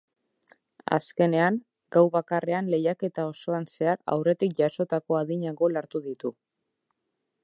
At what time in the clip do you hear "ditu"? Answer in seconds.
6.07-6.33